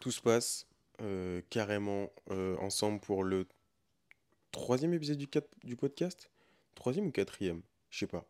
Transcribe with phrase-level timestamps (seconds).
[0.00, 0.66] tout se passe
[1.00, 3.46] euh, carrément euh, ensemble pour le
[4.50, 6.30] troisième épisode du, podcast?
[6.74, 7.62] Troisième ou quatrième?
[7.90, 8.26] Je sais pas.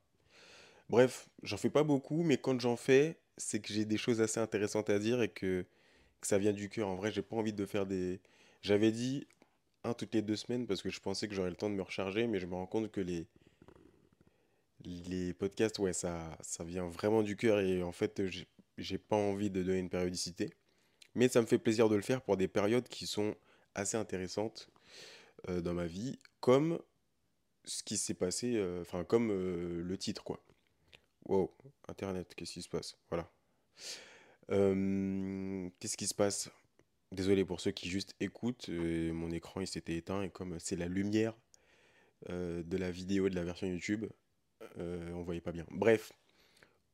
[0.88, 4.40] Bref, j'en fais pas beaucoup, mais quand j'en fais, c'est que j'ai des choses assez
[4.40, 5.64] intéressantes à dire et que,
[6.22, 6.88] ça vient du cœur.
[6.88, 8.20] En vrai, j'ai pas envie de faire des.
[8.62, 9.26] J'avais dit
[9.84, 11.82] un toutes les deux semaines parce que je pensais que j'aurais le temps de me
[11.82, 13.26] recharger, mais je me rends compte que les,
[14.84, 18.20] les podcasts, ouais, ça, ça vient vraiment du cœur et en fait,
[18.76, 20.50] j'ai pas envie de donner une périodicité.
[21.18, 23.34] Mais ça me fait plaisir de le faire pour des périodes qui sont
[23.74, 24.70] assez intéressantes
[25.48, 26.78] euh, dans ma vie, comme
[27.64, 30.40] ce qui s'est passé, euh, enfin, comme euh, le titre, quoi.
[31.24, 31.52] Wow,
[31.88, 32.96] Internet, qu'est-ce qui se passe?
[33.10, 33.28] Voilà.
[34.48, 36.50] qu'est-ce qui se passe?
[37.10, 40.86] Désolé pour ceux qui juste écoutent, mon écran il s'était éteint et comme c'est la
[40.86, 41.36] lumière
[42.28, 44.06] de la vidéo de la version YouTube,
[44.76, 45.66] on voyait pas bien.
[45.70, 46.12] Bref,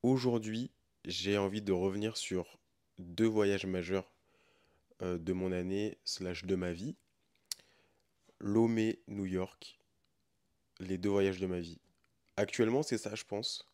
[0.03, 0.71] aujourd'hui,
[1.05, 2.59] j'ai envie de revenir sur
[2.99, 4.14] deux voyages majeurs
[5.19, 6.97] de mon année slash de ma vie.
[8.41, 9.79] Lomé, New York.
[10.81, 11.81] Les deux voyages de ma vie.
[12.37, 13.69] Actuellement, c'est ça, je pense.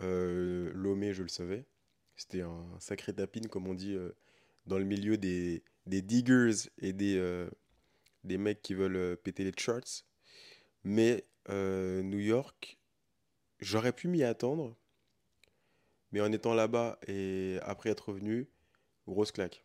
[0.00, 1.66] Euh, Lomé, je le savais.
[2.16, 4.10] C'était un sacré tapine, comme on dit euh,
[4.66, 7.46] dans le milieu des, des diggers et des,
[8.24, 10.04] des mecs qui veulent péter les charts.
[10.84, 12.78] Mais New York,
[13.62, 14.76] J'aurais pu m'y attendre,
[16.10, 18.48] mais en étant là-bas et après être revenu,
[19.06, 19.64] grosse claque.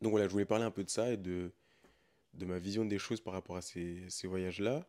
[0.00, 1.52] Donc voilà, je voulais parler un peu de ça et de,
[2.34, 4.86] de ma vision des choses par rapport à ces, voyages-là.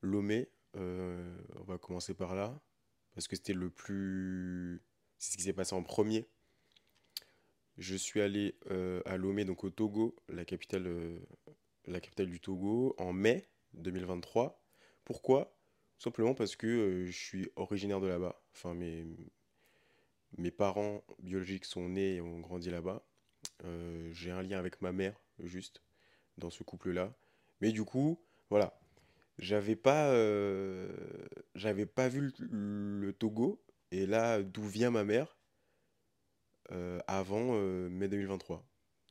[0.00, 2.60] Lomé, euh, on va commencer par là,
[3.14, 4.82] parce que c'était le plus...
[5.18, 6.28] C'est ce qui s'est passé en premier.
[7.76, 11.18] Je suis allé euh, à Lomé, donc au Togo, la capitale, euh,
[12.18, 14.60] du Togo, en mai 2023.
[15.04, 15.56] Pourquoi?
[15.98, 18.40] Simplement parce que je suis originaire de là-bas.
[18.52, 23.07] Enfin, mes parents biologiques sont nés et ont grandi là-bas.
[23.64, 25.82] Euh, j'ai un lien avec ma mère, juste,
[26.36, 27.12] dans ce couple-là.
[27.60, 28.18] Mais du coup,
[28.50, 28.78] voilà.
[29.38, 30.90] J'avais pas, euh,
[31.94, 33.62] pas vu le, Togo.
[33.90, 35.36] Et là, d'où vient ma mère
[37.06, 37.54] avant
[37.88, 38.62] mai 2023.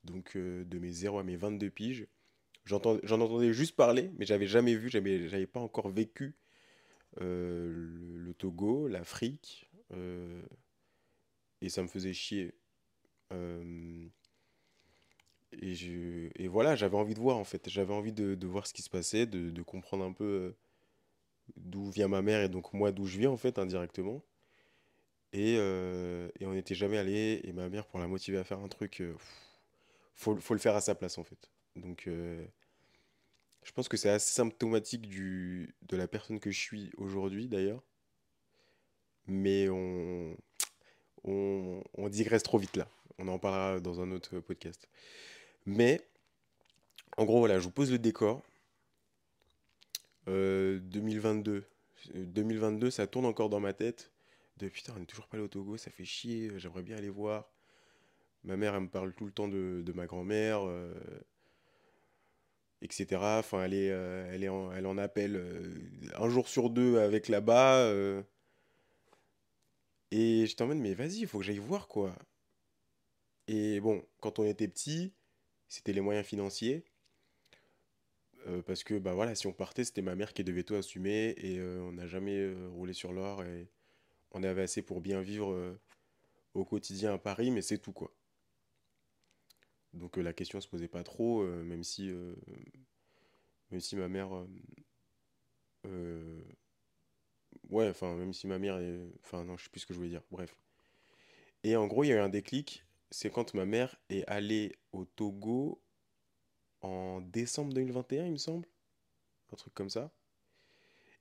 [0.03, 2.07] Donc, de mes 0 à mes 22 piges.
[2.65, 2.81] J'en
[3.21, 6.35] entendais juste parler, mais j'avais jamais vu, j'avais pas encore vécu
[7.21, 10.41] euh, le, Togo, l'Afrique, euh,
[11.61, 12.53] et ça me faisait chier.
[13.33, 14.07] Euh,
[15.53, 18.73] et, je, et voilà, j'avais envie de voir en fait, j'avais envie de, voir ce
[18.73, 20.55] qui se passait, de, comprendre un peu
[21.55, 24.23] d'où vient ma mère et donc moi d'où je viens en fait indirectement.
[25.33, 28.67] Et, et on n'était jamais allé et ma mère pour la motiver à faire un
[28.67, 29.03] truc,
[30.15, 31.49] faut, faut, le faire à sa place en fait.
[31.75, 32.07] Donc
[33.67, 37.83] je pense que c'est assez symptomatique du, de la personne que je suis aujourd'hui, d'ailleurs.
[39.25, 40.37] Mais on,
[41.25, 42.87] on, on, digresse trop vite là.
[43.17, 44.87] On en parlera dans un autre podcast.
[45.67, 46.01] Mais,
[47.17, 48.41] en gros, voilà, je vous pose le décor.
[50.25, 51.65] 2022.
[52.15, 54.11] Euh, 2022, ça tourne encore dans ma tête.
[54.57, 57.51] De putain, on n'est toujours pas allé au ça fait chier, j'aimerais bien aller voir.
[58.45, 60.61] Ma mère, elle me parle tout le temps de, ma grand-mère.
[60.65, 60.93] Euh,
[62.81, 63.19] etc.
[63.21, 65.43] Enfin, elle, est, euh, elle, est en, elle en appelle
[66.15, 67.91] un jour sur deux avec là-bas.
[70.11, 72.15] Et je t'emmène, mais vas-y, il faut que j'aille voir quoi.
[73.49, 75.13] Et bon, quand on était petit,
[75.67, 76.83] c'était les moyens financiers.
[78.65, 81.61] parce que bah voilà, si on partait, c'était ma mère qui devait tout assumer et
[81.61, 83.69] on n'a jamais roulé sur l'or et
[84.31, 85.77] on avait assez pour bien vivre
[86.53, 88.13] au quotidien à Paris, mais c'est tout quoi.
[89.93, 92.35] Donc euh, la question se posait pas trop, euh, même si euh,
[93.71, 94.29] même si ma mère
[97.69, 98.79] ouais, enfin même si ma mère
[99.23, 100.23] enfin non, je sais plus ce que je voulais dire.
[100.31, 100.55] Bref.
[101.63, 104.75] Et en gros, il y a eu un déclic, c'est quand ma mère est allée
[104.91, 105.81] au Togo
[106.81, 108.67] en décembre 2021, il me semble,
[109.51, 110.11] un truc comme ça.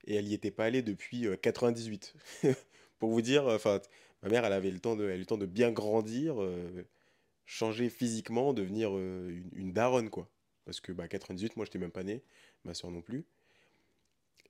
[0.06, 2.14] Et elle n'y était pas allée depuis 98.
[2.98, 3.80] Pour vous dire, enfin,
[4.22, 6.36] ma mère, elle avait le temps de, bien grandir
[7.46, 10.28] changer physiquement, devenir euh, une, daronne, quoi.
[10.64, 12.22] Parce que bah, 98, moi, j'étais même pas né,
[12.64, 13.24] ma soeur non plus.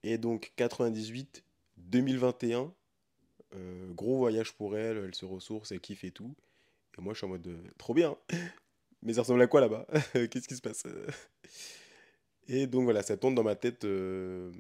[0.03, 1.45] Et donc, 98,
[1.77, 2.73] 2021,
[3.55, 6.35] euh, gros voyage pour elle, elle se ressource, elle kiffe et tout.
[6.99, 8.17] Et moi, je suis en mode, trop bien.
[9.03, 9.87] Mais ça ressemble à quoi là-bas?
[10.13, 10.85] Qu'est-ce qui se passe?
[12.49, 14.53] Et donc, voilà, ça tourne dans ma tête euh,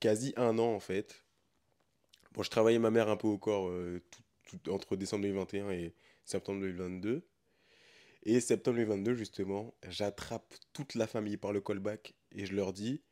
[0.00, 1.24] quasi un an, en fait.
[2.32, 3.70] Bon, je travaillais ma mère un peu au corps
[4.68, 5.94] entre décembre 2021 et
[6.24, 7.26] septembre 2022.
[8.24, 13.02] Et septembre 2022, justement, j'attrape toute la famille par le callback et je leur dis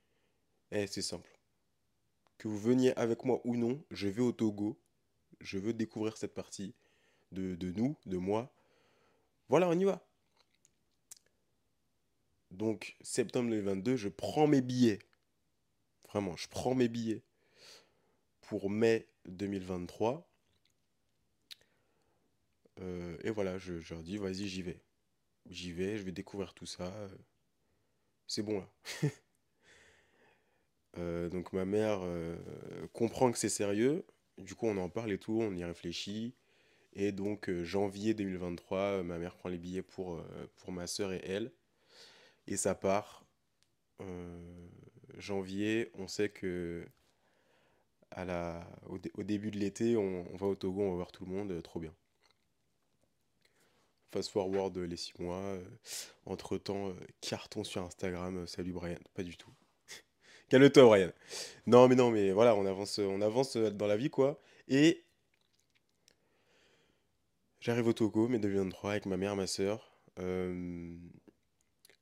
[0.71, 1.39] Eh, c'est simple.
[2.39, 4.81] Que vous veniez avec moi ou non, je vais au Togo.
[5.41, 6.75] Je veux découvrir cette partie
[7.33, 8.53] de, nous, de moi.
[9.49, 10.07] Voilà, on y va.
[12.51, 14.99] Donc, septembre 2022, je prends mes billets.
[16.09, 17.23] Vraiment, je prends mes billets
[18.41, 20.29] pour mai 2023.
[22.81, 24.83] Euh, et voilà, je, leur dis, vas-y, j'y vais.
[25.49, 26.93] J'y vais, je vais découvrir tout ça.
[28.27, 28.71] C'est bon là.
[30.99, 32.37] Euh, donc ma mère euh,
[32.93, 34.05] comprend que c'est sérieux.
[34.39, 36.35] Du coup, on en parle et tout, on y réfléchit.
[36.93, 40.23] Et donc, janvier 2023, ma mère prend les billets pour,
[40.57, 41.53] pour ma soeur et elle.
[42.47, 43.25] Et ça part.
[45.19, 46.85] janvier, on sait que
[48.13, 51.31] à la, au, début de l'été, on, va au Togo, on va voir tout le
[51.31, 51.95] monde, trop bien.
[54.13, 55.37] Fast forward les six mois.
[55.37, 55.65] Euh,
[56.27, 58.39] entre temps, euh, carton sur Instagram.
[58.39, 58.99] Euh, salut Brian.
[59.15, 59.53] Pas du tout.
[60.49, 61.13] Calme-toi Brian.
[61.67, 64.41] Non mais non mais voilà, on avance, on avance dans la vie quoi.
[64.67, 65.05] Et
[67.61, 70.01] j'arrive au Togo, mai 2023, avec ma mère, ma soeur.
[70.19, 70.23] et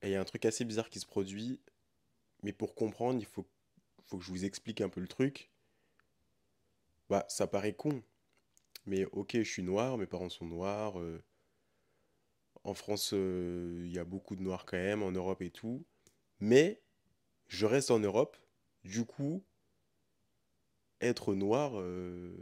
[0.02, 1.60] il y a un truc assez bizarre qui se produit.
[2.42, 3.46] Mais pour comprendre, il faut,
[4.10, 5.50] que je vous explique un peu le truc.
[7.10, 8.02] Bah, ça paraît con.
[8.86, 10.96] Mais ok, je suis noir, mes parents sont noirs.
[12.64, 15.84] En France, euh, il y a beaucoup de noirs quand même, en Europe et tout.
[16.40, 16.82] Mais
[17.48, 18.36] je reste en Europe.
[18.84, 19.42] Du coup,
[21.00, 22.36] être noir, euh,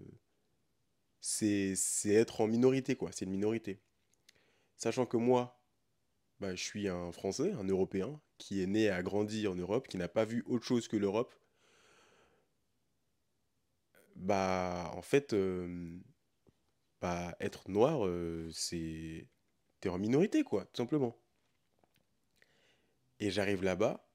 [1.26, 1.76] c'est
[2.06, 3.10] être en minorité, quoi.
[3.12, 3.80] C'est une minorité.
[4.76, 5.60] Sachant que moi,
[6.40, 9.88] bah, je suis un Français, un Européen, qui est né et a grandi en Europe,
[9.88, 11.34] qui n'a pas vu autre chose que l'Europe.
[14.14, 15.98] Bah, en fait, euh,
[17.00, 18.08] bah, être noir,
[18.52, 19.28] c'est
[19.80, 21.16] t'es en minorité, quoi, tout simplement.
[23.18, 24.08] Et j'arrive là-bas,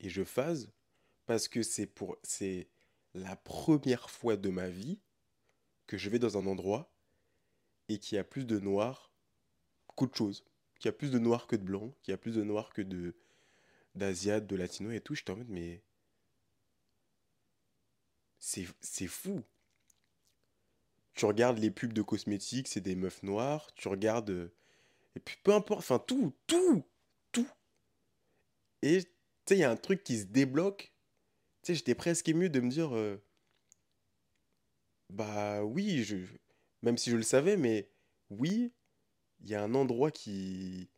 [0.00, 0.72] et je phase,
[1.26, 1.60] parce que.
[1.62, 2.68] C'est
[3.14, 5.00] la première fois de ma vie
[5.86, 6.92] que je vais dans un endroit
[7.88, 9.12] et qu'il y a plus de noirs
[9.94, 10.44] qu'autre chose.
[10.78, 12.72] Qu'il y a plus de noirs que de blancs, qu'il y a plus de noirs
[12.72, 13.14] que de
[13.94, 15.14] d'asiates, de latinos et tout.
[15.14, 15.82] Je t'en mode, mais.
[18.38, 19.42] C'est fou
[21.16, 24.52] tu regardes les pubs de cosmétiques, c'est des meufs noires, tu regardes...
[25.16, 26.84] Et puis peu importe, enfin tout, tout,
[27.32, 27.48] tout.
[28.82, 29.10] Et tu
[29.48, 30.92] sais, il y a un truc qui se débloque.
[31.62, 32.94] Tu sais, j'étais presque ému de me dire...
[32.94, 33.16] Euh,
[35.10, 36.16] bah oui, je,
[36.82, 37.88] même si je le savais, mais
[38.30, 38.72] oui,
[39.40, 40.90] il y a un endroit qui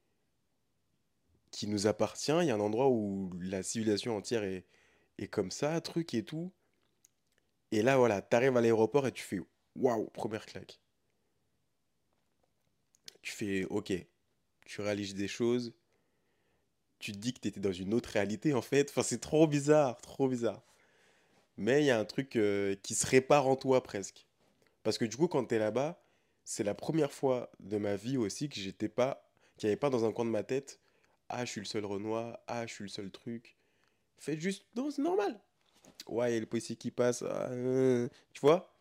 [1.51, 4.65] qui nous appartient, il y a un endroit où la civilisation entière est,
[5.19, 6.53] est comme ça, truc et tout.
[7.73, 9.41] Et là, voilà, t'arrives à l'aéroport et tu fais
[9.77, 10.81] Waouh, première claque.
[13.23, 13.93] Tu fais OK.
[14.67, 15.73] Tu réalises des choses.
[17.01, 18.91] Tu te dis que tu étais dans une autre réalité en fait.
[18.91, 20.65] Enfin, c'est trop bizarre, trop bizarre.
[21.59, 24.27] Mais il y a un truc euh, qui se répare en toi presque.
[24.85, 26.01] Parce que du coup, quand tu es là-bas,
[26.45, 29.91] c'est la première fois de ma vie aussi que j'étais pas, qu'il n'y avait pas
[29.91, 30.81] dans un coin de ma tête,
[31.29, 33.57] ah, je suis le seul Renoir, ah, je suis le seul truc.
[34.19, 35.41] Faites juste, non, c'est normal.
[36.07, 38.75] Ouais, il y a le policier qui passe, ah, euh, tu vois?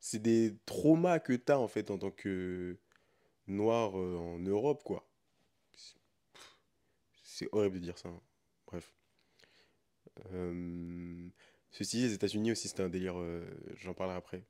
[0.00, 2.78] C'est des traumas que tu as en fait en tant que
[3.46, 5.06] noir euh, en Europe, quoi.
[7.22, 8.08] C'est horrible de dire ça.
[8.08, 8.20] Hein.
[8.66, 8.92] Bref.
[10.32, 11.28] Euh,
[11.70, 13.18] ceci, les États-Unis aussi, c'était un délire.
[13.18, 13.44] Euh,
[13.76, 14.44] j'en parlerai après.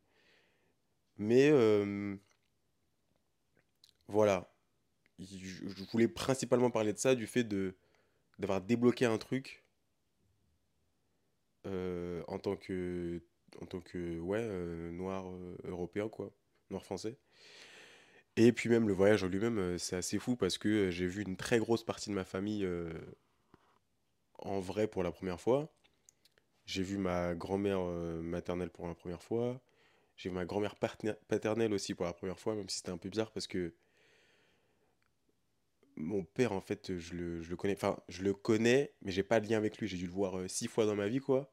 [1.16, 1.50] Mais
[4.08, 4.54] voilà.
[5.18, 7.76] Je voulais principalement parler de ça, du fait de
[8.38, 9.64] d'avoir débloqué un truc
[11.64, 13.20] en tant que
[13.60, 16.32] en tant que ouais, euh, noir euh, européen, quoi,
[16.70, 17.18] noir français.
[18.36, 21.22] Et puis même le voyage en lui-même, euh, c'est assez fou parce que j'ai vu
[21.22, 22.68] une très grosse partie de ma famille
[24.38, 25.72] en vrai pour la première fois.
[26.68, 29.60] J'ai vu ma grand-mère maternelle pour la première fois.
[30.16, 33.08] J'ai vu ma grand-mère paternelle aussi pour la première fois, même si c'était un peu
[33.08, 33.74] bizarre parce que
[35.96, 37.74] mon père, en fait, je le, je le connais.
[37.74, 39.88] Enfin, je le connais, mais j'ai pas de lien avec lui.
[39.88, 41.52] J'ai dû le voir six fois dans ma vie, quoi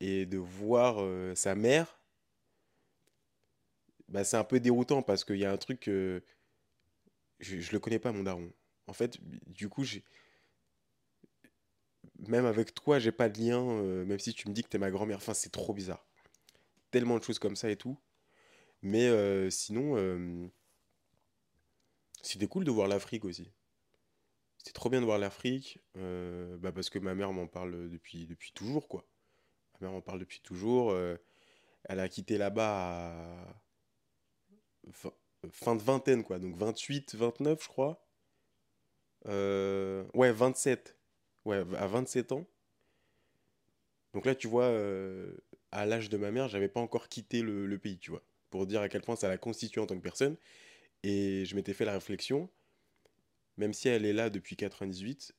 [0.00, 2.00] et de voir euh, sa mère,
[4.08, 5.84] bah, c'est un peu déroutant parce qu'il y a un truc.
[5.86, 6.20] je,
[7.40, 8.52] je le connais pas, mon daron.
[8.86, 10.04] En fait, du coup, j'ai.
[12.26, 14.78] Même avec toi, j'ai pas de lien, euh, même si tu me dis que t'es
[14.78, 15.18] ma grand-mère.
[15.18, 16.04] Enfin, c'est trop bizarre.
[16.90, 17.98] Tellement de choses comme ça et tout.
[18.82, 20.50] Mais euh, sinon,
[22.22, 23.50] c'était cool de voir l'Afrique aussi.
[24.58, 28.52] C'était trop bien de voir l'Afrique, bah parce que ma mère m'en parle depuis, depuis
[28.52, 29.06] toujours, quoi.
[29.80, 30.90] Ma mère en parle depuis toujours.
[30.90, 31.16] Euh,
[31.84, 33.54] elle a quitté là-bas à
[35.52, 36.38] fin de vingtaine, quoi.
[36.38, 38.04] Donc 28, 29, je crois.
[39.26, 40.97] Euh, ouais, 27.
[41.48, 42.46] Ouais, à 27 ans.
[44.12, 45.32] Donc là, tu vois, euh,
[45.72, 48.22] à l'âge de ma mère, j'avais pas encore quitté le, pays, tu vois.
[48.50, 50.36] Pour dire à quel point ça l'a constitué en tant que personne.
[51.04, 52.50] Et je m'étais fait la réflexion.
[53.56, 55.32] même si elle est là depuis 98,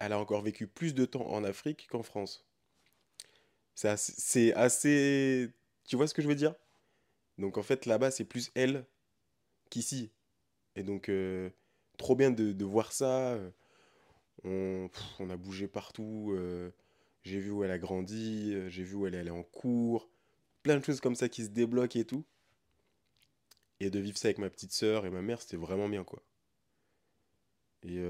[0.00, 2.44] elle a encore vécu plus de temps en Afrique qu'en France.
[3.74, 3.88] C'est
[4.54, 5.50] assez,
[5.86, 6.54] Tu vois ce que je veux dire?
[7.38, 8.84] Donc en fait, là-bas, c'est plus elle
[9.70, 10.10] qu'ici.
[10.76, 11.48] Et donc, euh,
[11.96, 13.38] trop bien de, voir ça.
[14.44, 14.90] On,
[15.30, 16.32] a bougé partout.
[16.36, 16.70] Euh,
[17.22, 18.52] j'ai vu où elle a grandi.
[18.54, 20.08] Euh, j'ai vu où elle est allée en cours.
[20.62, 22.24] Plein de choses comme ça qui se débloquent et tout.
[23.80, 26.22] Et de vivre ça avec ma petite sœur et ma mère, c'était vraiment bien, quoi.
[27.84, 28.00] Et,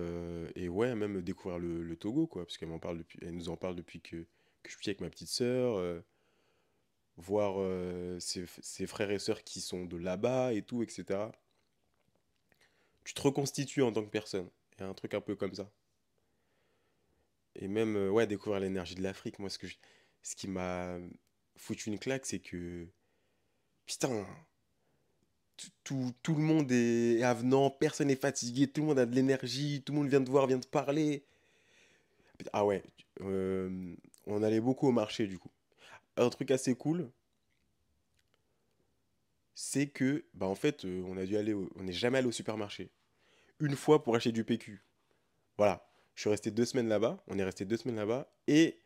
[0.55, 2.45] et ouais, même découvrir le, Togo, quoi.
[2.45, 4.27] Parce qu'elle nous en parle depuis que,
[4.67, 6.03] je suis avec ma petite sœur.
[7.17, 7.55] voir
[8.21, 11.31] ses, ses, frères et sœurs qui sont de là-bas et tout, etc
[13.05, 14.49] tu te reconstitues en tant que personne.
[14.79, 15.71] Il y a un truc un peu comme ça.
[17.56, 19.38] Et même, euh, ouais, découvrir l'énergie de l'Afrique.
[19.38, 19.66] Moi, ce, que
[20.23, 20.99] ce qui m'a
[21.56, 22.87] foutu une claque, c'est que.
[23.87, 24.26] Putain,
[25.85, 29.82] tout, tout, le monde est avenant, personne n'est fatigué, tout le monde a de l'énergie,
[29.82, 31.25] tout le monde vient te voir, vient te parler.
[32.52, 32.82] Ah ouais,
[33.21, 33.94] euh,
[34.26, 35.50] on allait beaucoup au marché du coup.
[36.16, 37.11] Un truc assez cool,
[39.54, 42.32] c'est que, bah en fait, euh, on a dû aller, on n'est jamais allé au
[42.32, 42.90] supermarché.
[43.61, 44.82] Une fois pour acheter du PQ.
[45.56, 45.87] Voilà.
[46.14, 47.23] Je suis resté deux semaines là-bas.
[47.28, 48.31] On est resté deux semaines là-bas.
[48.47, 48.78] Et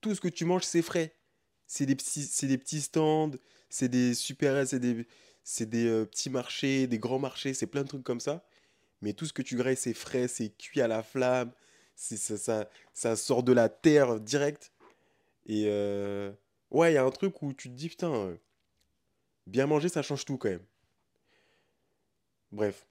[0.00, 1.14] tout ce que tu manges, c'est frais.
[1.66, 3.30] C'est des petits, des petits stands,
[3.70, 5.06] c'est des super, c'est des,
[5.60, 8.44] des euh, petits marchés, des grands marchés, c'est plein de trucs comme ça.
[9.00, 11.52] Mais tout ce que tu graisses, c'est frais, c'est cuit à la flamme,
[11.96, 14.72] ça, sort de la terre direct.
[15.46, 16.32] Et euh,
[16.70, 18.36] ouais, il y a un truc où tu te dis putain, euh,
[19.46, 20.64] Bien manger, ça change tout quand même.
[22.50, 22.86] Bref.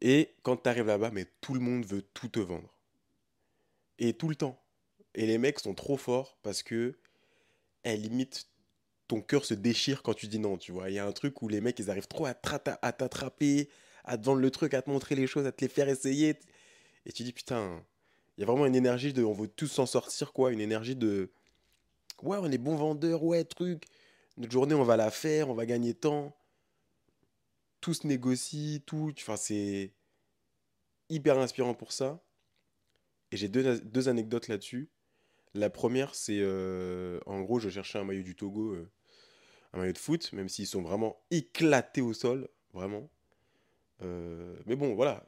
[0.00, 2.72] Et quand tu arrives là-bas, mais tout le monde veut tout te vendre.
[3.98, 4.60] Et tout le temps.
[5.14, 6.96] Et les mecs sont trop forts parce que,
[7.82, 8.48] elle limite,
[9.08, 10.90] ton cœur se déchire quand tu dis non, tu vois.
[10.90, 13.68] Il y a un truc où les mecs, ils arrivent trop à t'attraper,
[14.04, 16.38] à te vendre le truc, à te montrer les choses, à te les faire essayer.
[17.06, 17.82] Et tu dis, putain,
[18.36, 20.52] il y a vraiment une énergie de, on veut tous s'en sortir, quoi.
[20.52, 21.30] Une énergie de,
[22.22, 23.84] ouais, on est bon vendeur, ouais, truc.
[24.36, 26.36] Notre journée, on va la faire, on va gagner temps.
[27.80, 29.12] Tout se négocie, tout.
[29.18, 29.92] Enfin, c'est
[31.08, 32.22] hyper inspirant pour ça.
[33.30, 34.90] Et j'ai deux, anecdotes là-dessus.
[35.54, 38.90] La première, c'est euh, en gros, je cherchais un maillot du Togo, euh,
[39.72, 43.10] un maillot de foot, même s'ils sont vraiment éclatés au sol, vraiment.
[44.02, 45.26] Euh, mais bon, voilà.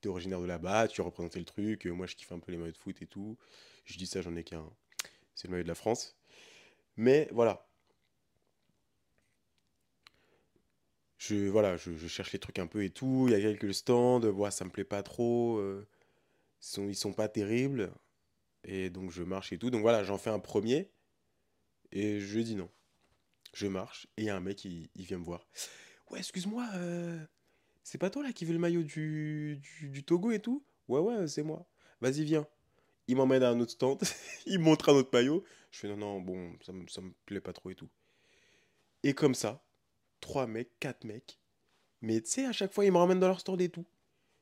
[0.00, 1.84] Tu es originaire de là-bas, tu as représenté le truc.
[1.86, 3.36] moi, je kiffe un peu les maillots de foot et tout.
[3.84, 4.64] Je dis ça, j'en ai qu'un.
[5.34, 6.16] C'est le maillot de la France.
[6.96, 7.69] Mais voilà,
[11.20, 13.26] je, voilà, je, cherche les trucs un peu et tout.
[13.28, 15.58] Il y a quelques stands, voilà, ça me plaît pas trop.
[15.58, 15.86] Euh,
[16.62, 17.92] ils, sont, ils sont pas terribles.
[18.64, 19.70] Et donc je marche et tout.
[19.70, 20.90] Donc voilà, j'en fais un premier.
[21.92, 22.70] Et je dis non.
[23.52, 24.06] Je marche.
[24.16, 25.46] Et il y a un mec, il, vient me voir.
[26.10, 27.22] Ouais, excuse-moi, euh,
[27.82, 30.64] c'est pas toi là qui veux le maillot du, du, Togo et tout?
[30.88, 31.68] Ouais, ouais, c'est moi.
[32.00, 32.46] Vas-y, viens.
[33.08, 34.00] Il m'emmène à un autre stand.
[34.46, 35.44] il montre un autre maillot.
[35.70, 37.90] Je fais non, non, bon, ça, ça me plaît pas trop et tout.
[39.02, 39.62] Et comme ça,
[40.20, 41.38] trois mecs, quatre mecs.
[42.02, 43.86] Mais tu sais, à chaque fois, ils me ramènent dans leur stand et tout.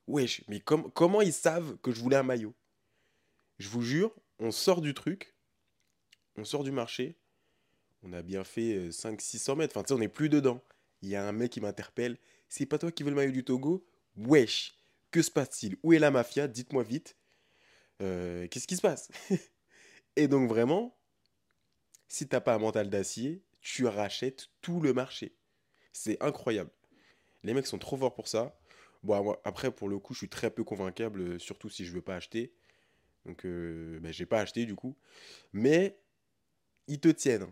[0.07, 2.55] Wesh, mais comment ils savent que je voulais un maillot?
[3.59, 5.35] Je vous jure, on sort du truc,
[6.37, 7.19] on sort du marché,
[8.03, 10.63] on a bien fait 500-600 euh, mètres, enfin tu sais, on n'est plus dedans.
[11.03, 12.17] Il y a un mec qui m'interpelle,
[12.49, 13.87] c'est pas toi qui veux le maillot du Togo?
[14.17, 14.77] Wesh,
[15.11, 15.77] que se passe-t-il?
[15.83, 16.49] Où est la mafia?
[16.49, 17.17] Dites-moi vite.
[18.01, 19.11] Euh, qu'est-ce qui se passe?
[20.17, 20.97] Et donc vraiment,
[22.09, 25.38] si t'as pas un mental d'acier, tu rachètes tout le marché.
[25.93, 26.71] C'est incroyable.
[27.45, 28.59] Les mecs sont trop forts pour ça.
[29.03, 32.03] Bon, après, pour le coup, je suis très peu convaincable, euh, surtout si je veux
[32.03, 32.53] pas acheter.
[33.29, 34.97] Donc, euh, ben, j'ai pas acheté du coup.
[35.53, 35.99] Mais
[36.89, 37.47] ils te tiennent.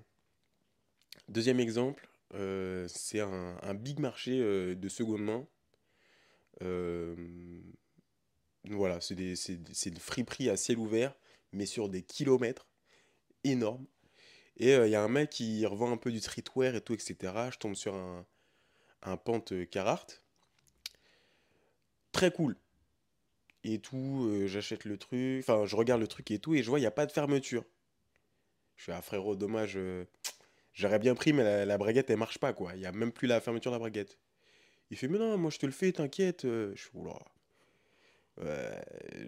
[1.28, 5.46] Deuxième exemple, euh, c'est un, big marché euh, de seconde main.
[8.64, 11.14] voilà, c'est des, de friperies à ciel ouvert,
[11.52, 12.66] mais sur des kilomètres
[13.44, 13.86] énormes.
[14.58, 17.16] Et il y a un mec qui revend un peu du streetwear et tout, etc.
[17.52, 18.24] Je tombe sur un,
[19.02, 20.22] un pente Carhartt.
[22.12, 22.56] Très cool.
[23.64, 26.70] Et tout, euh, j'achète le truc, enfin je regarde le truc et tout, et je
[26.70, 27.64] vois, il n'y a pas de fermeture.
[28.76, 30.04] Je suis ah, frérot, dommage, euh,
[30.72, 32.74] j'aurais bien pris, mais la, braguette, elle marche pas, quoi.
[32.74, 34.18] Il n'y a même plus la fermeture de la braguette.
[34.90, 36.42] Il fait, mais non, moi je te le fais, t'inquiète.
[36.42, 37.18] Je oula.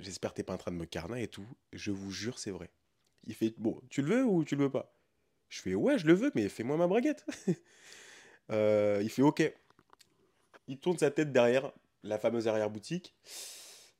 [0.00, 1.47] J'espère que t'es pas en train de me carner et tout.
[1.73, 2.70] Je vous jure, c'est vrai.
[3.25, 4.98] Il fait, bon, tu le veux ou tu le veux pas?
[5.49, 7.25] Je fais, ouais, je le veux, mais fais-moi ma braguette.
[8.50, 9.43] Euh, il fait, ok
[10.69, 13.14] il tourne sa tête derrière la fameuse arrière-boutique.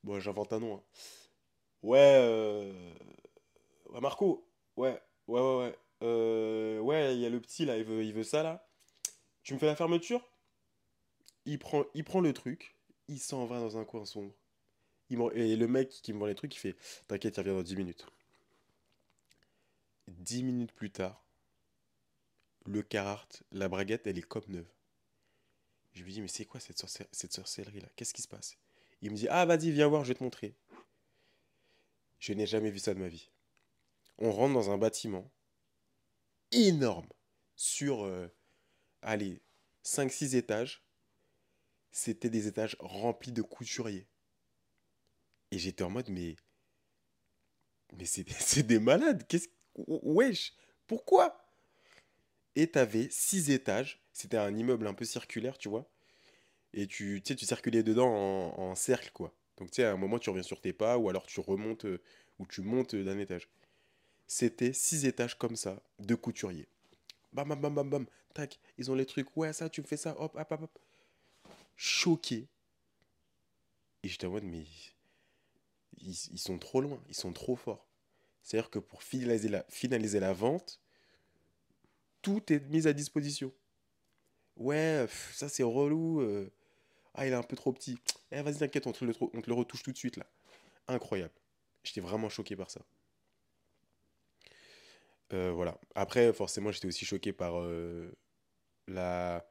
[0.05, 0.76] Bon, j'invente un nom.
[0.76, 0.83] Hein.
[1.85, 2.95] Euh,
[3.90, 4.47] ouais, Marco.
[4.76, 5.78] Ouais, ouais, ouais, ouais.
[6.02, 8.69] Euh, ouais, il y a le petit là, il veut, il veut ça là.
[9.43, 10.23] Tu me fais la fermeture?
[11.47, 12.76] Il prend, il prend le truc,
[13.09, 14.33] il s'en va dans un coin sombre.
[15.11, 16.76] Et le mec qui me vend les trucs, il fait
[17.09, 18.07] T'inquiète, il revient dans 10 minutes.
[20.09, 21.25] 10 minutes plus tard,
[22.69, 24.71] le Carhartt, la braguette, elle est comme neuve.
[25.95, 27.89] Je lui dis Mais c'est quoi cette, sorcellerie-là?
[27.97, 28.57] Qu'est-ce qui se passe?
[29.01, 30.55] Il me dit Ah, vas-y, viens voir, je vais te montrer.
[32.19, 33.31] Je n'ai jamais vu ça de ma vie.
[34.19, 35.31] On rentre dans un bâtiment
[36.53, 37.09] énorme
[37.57, 38.29] sur, euh,
[39.03, 39.41] allez,
[39.85, 40.85] 5-6 étages.
[41.91, 44.07] C'était des étages remplis de couturiers.
[45.51, 46.37] Et j'étais en mode, mais.
[47.97, 49.27] Mais c'est des malades.
[49.27, 49.49] Qu'est-ce.
[49.87, 50.55] Wesh.
[50.87, 51.48] Pourquoi?
[52.59, 54.00] Et t'avais 6 étages.
[54.12, 55.88] C'était un immeuble un peu circulaire, tu vois.
[56.75, 59.33] Et tu, tu circulais dedans en, cercle, quoi.
[59.59, 61.85] Donc, tu sais, à un moment, tu reviens sur tes pas, ou alors tu remontes,
[61.85, 62.03] euh,
[62.41, 63.49] ou tu montes d'un étage.
[64.27, 66.67] C'était 6 étages comme ça, de couturiers.
[67.33, 68.07] Bam, bam, bam, bam, bam.
[68.35, 69.37] Tac, ils ont les trucs.
[69.37, 70.17] Ouais, ça, tu me fais ça.
[70.19, 70.79] Hop, hop, hop, hop.
[71.77, 72.49] Choqué.
[74.03, 74.65] Et j'étais en mode, mais
[76.00, 77.87] ils, sont trop loin, ils sont trop forts.
[78.43, 80.81] C'est-à-dire que pour finaliser la vente,
[82.28, 83.52] tout est mis à disposition.
[84.56, 86.20] Ouais, ça c'est relou.
[86.20, 86.50] Euh.
[87.14, 87.99] Ah, il est un peu trop petit.
[88.30, 90.26] Eh, vas-y, t'inquiète, on, te le, on te le retouche tout de suite là.
[90.87, 91.35] Incroyable.
[91.82, 92.80] J'étais vraiment choqué par ça.
[95.32, 95.80] Euh, voilà.
[95.94, 98.12] Après, forcément, j'étais aussi choqué par euh,
[98.87, 99.49] la,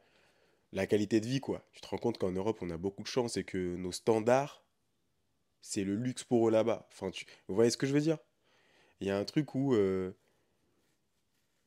[0.71, 1.67] la qualité de vie, quoi.
[1.73, 4.63] Tu te rends compte qu'en Europe, on a beaucoup de chance et que nos standards,
[5.61, 6.87] c'est le luxe pour eux là-bas.
[6.91, 7.25] Enfin, tu...
[7.47, 8.17] Vous voyez ce que je veux dire?
[9.01, 9.75] Il y a un truc où...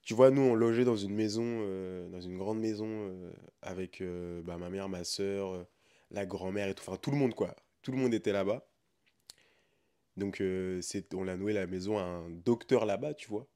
[0.02, 1.60] tu vois, nous, on logeait dans une maison,
[2.08, 3.12] dans une grande maison,
[3.62, 4.02] avec
[4.44, 5.66] bah, ma mère, ma soeur,
[6.10, 6.82] la grand-mère et tout.
[6.86, 7.54] Enfin, tout le monde, quoi.
[7.82, 8.66] Tout le monde était là-bas.
[10.16, 10.42] Donc,
[10.80, 13.46] c'est, on a noué la maison à un docteur là-bas, tu vois.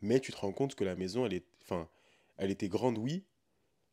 [0.00, 1.46] Mais tu te rends compte que la maison, elle est,
[2.36, 3.24] elle était grande, oui,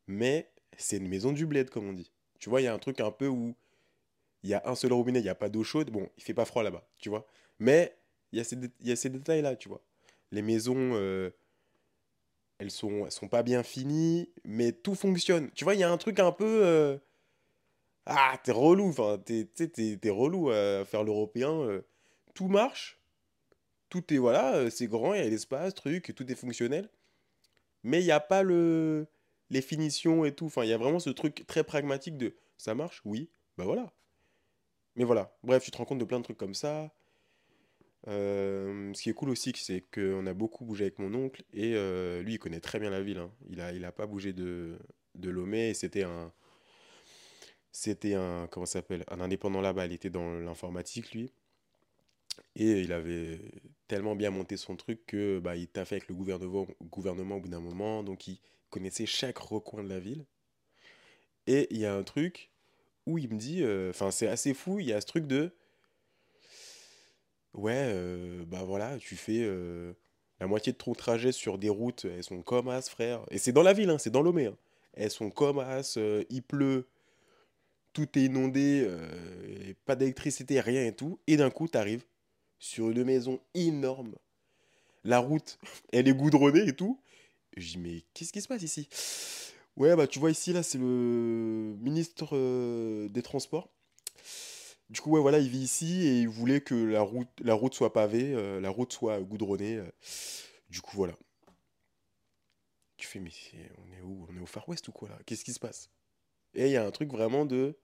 [0.08, 2.10] mais c'est une maison du bled, comme on dit.
[2.40, 3.54] Tu vois, il y a un truc un peu où
[4.42, 5.90] il y a un seul robinet, il n'y a pas d'eau chaude.
[5.90, 7.26] Bon, il fait pas froid là-bas, tu vois.
[7.58, 7.96] Mais
[8.32, 9.82] il y a ces, y a ces détails-là, tu vois.
[10.32, 11.30] Les maisons, euh,
[12.58, 15.50] elles, sont, sont pas bien finies, mais tout fonctionne.
[15.52, 16.64] Tu vois, il y a un truc un peu...
[16.64, 16.98] Euh,
[18.06, 21.52] ah, t'es relou, enfin, t'es, t'es, relou à faire l'européen.
[21.52, 21.82] Euh.
[22.34, 23.00] Tout marche,
[23.88, 26.88] tout est voilà, c'est grand, il y a l'espace, truc, tout est fonctionnel.
[27.82, 29.06] Mais il n'y a pas le
[29.50, 30.46] les finitions et tout.
[30.46, 33.92] Enfin, il y a vraiment ce truc très pragmatique de ça marche, oui, bah voilà.
[34.96, 36.92] Mais voilà, bref, tu te rends compte de plein de trucs comme ça.
[38.06, 41.72] Ce qui est cool aussi, c'est qu'on a beaucoup bougé avec mon oncle et
[42.22, 43.18] lui, il connaît très bien la ville.
[43.18, 43.30] Hein.
[43.48, 44.78] Il a, il a pas bougé de,
[45.14, 46.32] de Lomé et c'était un,
[47.72, 49.86] c'était un, comment s'appelle, un indépendant là-bas.
[49.86, 51.32] Il était dans l'informatique, lui.
[52.56, 53.38] Et il avait
[53.86, 57.48] tellement bien monté son truc que bah, il fait avec le gouvernement, gouvernement au bout
[57.48, 58.02] d'un moment.
[58.02, 60.24] Donc il connaissait chaque recoin de la ville.
[61.46, 62.50] Et il y a un truc
[63.06, 65.52] où il me dit, enfin c'est assez fou, il y a ce truc de,
[67.54, 69.92] ouais, euh, bah voilà, tu fais euh,
[70.40, 73.24] la moitié de ton trajet sur des routes, elles sont comme as, frère.
[73.30, 74.46] Et c'est dans la ville, hein, c'est dans Lomé.
[74.46, 74.56] Hein.
[74.94, 75.98] Elles sont comme as,
[76.30, 76.88] il pleut,
[77.92, 78.88] tout est inondé,
[79.84, 81.20] pas d'électricité, rien et tout.
[81.26, 82.04] Et d'un coup, tu arrives
[82.58, 84.14] sur une maison énorme.
[85.04, 85.58] La route,
[85.92, 87.00] elle est goudronnée et tout.
[87.56, 88.88] je dis, mais qu'est-ce qui se passe ici?
[89.76, 93.68] Ouais, bah tu vois ici, là, c'est le ministre euh, des Transports.
[94.90, 97.74] Du coup, ouais, voilà, il vit ici et il voulait que la route, la route
[97.74, 99.76] soit pavée, euh, la route soit goudronnée.
[99.76, 99.88] Euh.
[100.68, 101.14] Du coup, voilà.
[102.96, 103.30] Tu fais, mais
[103.78, 104.26] on est où?
[104.28, 105.18] On est au Far West ou quoi là?
[105.24, 105.90] Qu'est-ce qui se passe?
[106.54, 107.78] Et il y a un truc vraiment de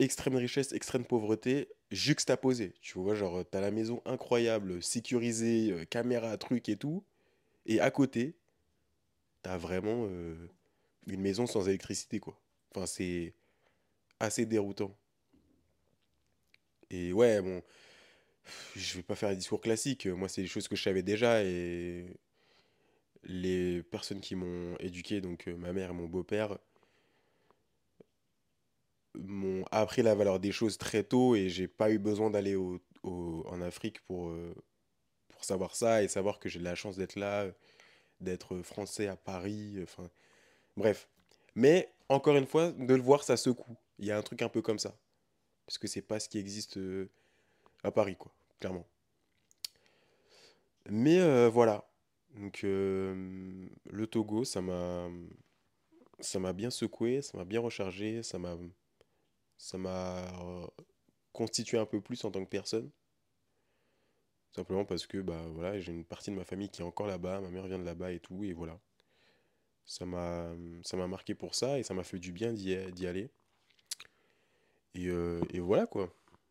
[0.00, 2.74] extrême richesse, extrême pauvreté juxtaposé.
[2.80, 7.04] Tu vois, genre, t'as la maison incroyable, sécurisée, euh, caméra, truc et tout.
[7.66, 8.36] Et à côté,
[9.42, 10.08] t'as vraiment
[11.06, 12.36] une maison sans électricité, quoi.
[12.74, 13.34] Enfin, c'est
[14.22, 14.96] assez déroutant.
[16.90, 17.62] Et ouais, bon,
[18.76, 20.06] je vais pas faire un discours classique.
[20.06, 22.06] Moi, c'est des choses que je savais déjà et
[23.24, 26.58] les personnes qui m'ont éduqué, donc euh, ma mère et mon beau-père,
[29.14, 32.80] m'ont appris la valeur des choses très tôt et j'ai pas eu besoin d'aller au,
[33.04, 34.54] en Afrique pour, euh,
[35.28, 37.46] pour savoir ça et savoir que j'ai de la chance d'être là,
[38.20, 40.08] d'être français à Paris, enfin
[40.76, 41.08] bref.
[41.54, 43.76] Mais encore une fois, de le voir, ça secoue.
[44.02, 44.98] Il y a un truc un peu comme ça.
[45.64, 47.08] Parce que c'est pas ce qui existe euh,
[47.84, 48.84] à Paris, quoi, clairement.
[50.90, 51.88] Mais euh, voilà.
[52.34, 55.08] Donc le Togo, ça m'a
[56.52, 58.56] bien secoué, ça m'a bien rechargé, ça m'a
[59.76, 60.66] euh,
[61.32, 62.90] constitué un peu plus en tant que personne.
[64.50, 67.40] Simplement parce que bah, voilà, j'ai une partie de ma famille qui est encore là-bas,
[67.40, 68.80] ma mère vient de là-bas et tout, et voilà.
[69.84, 70.56] Ça m'a,
[71.06, 73.30] marqué pour ça et ça m'a fait du bien d'y aller.
[74.94, 76.06] Et, euh, et voilà quoi,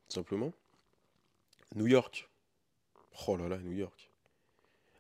[0.10, 0.54] tout simplement.
[1.76, 2.30] New York.
[3.28, 4.12] Oh là là, New York.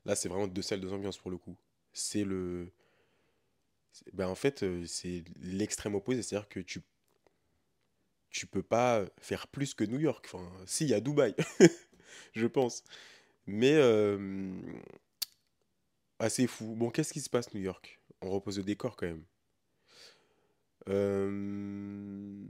[0.06, 1.56] Là, c'est vraiment deux salles, deux ambiances pour le coup.
[1.94, 2.72] C'est le.
[4.14, 6.24] Ben, en fait, euh, c'est l'extrême opposé.
[6.24, 6.82] C'est-à-dire que tu.
[8.30, 10.26] Tu peux pas faire plus que New York.
[10.32, 11.36] Enfin, si, il y a Dubaï,
[12.34, 12.84] je pense.
[13.46, 13.74] Mais.
[13.76, 14.52] euh,
[16.20, 16.76] assez fou.
[16.76, 18.00] Bon, qu'est-ce qui se passe, New York?
[18.22, 19.24] On repose le décor quand même.
[20.90, 22.46] Euh,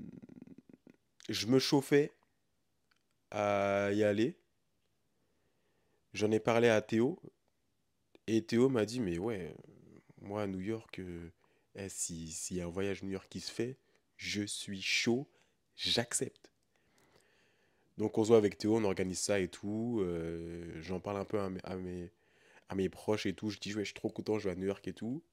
[1.31, 2.11] Je me chauffais
[3.31, 4.35] à y aller.
[6.13, 7.21] J'en ai parlé à Théo.
[8.27, 9.55] Et Théo m'a dit, mais ouais,
[10.21, 11.29] moi à New York, euh,
[11.75, 13.77] eh, si, s'il y a un voyage New York qui se fait,
[14.17, 15.25] je suis chaud,
[15.75, 16.51] j'accepte.
[17.97, 19.99] Donc on se voit avec Théo, on organise ça et tout.
[20.01, 23.49] euh, j'en parle un peu à mes proches et tout.
[23.49, 25.23] Je dis, ouais, je suis trop content, je vais à New York et tout.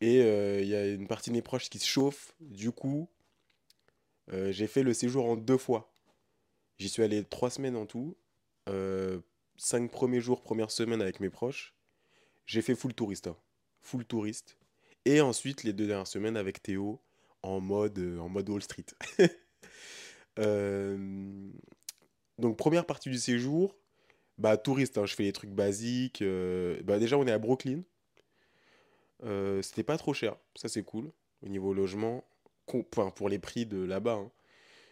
[0.00, 2.34] Et euh, il y a une partie de mes proches qui se chauffe.
[2.40, 3.08] Du coup,
[4.32, 5.92] euh, j'ai fait le séjour en deux fois.
[6.78, 8.16] J'y suis allé trois semaines en tout.
[8.68, 9.20] Euh,
[9.56, 11.74] cinq premiers jours, première semaine avec mes proches.
[12.46, 13.28] J'ai fait full touriste.
[13.28, 13.36] hein.
[13.80, 14.56] Full touriste.
[15.04, 17.00] Et ensuite, les deux dernières semaines avec Théo
[17.42, 18.86] en mode, euh, en mode Wall Street.
[22.38, 23.74] Donc, première partie du séjour,
[24.36, 26.22] bah, touriste, hein, je fais les trucs basiques.
[26.84, 27.82] bah, déjà, on est à Brooklyn.
[29.62, 31.10] C'était pas trop cher, ça c'est cool.
[31.42, 32.22] Au niveau logement,
[32.66, 34.14] pour les prix de là-bas.
[34.14, 34.30] hein.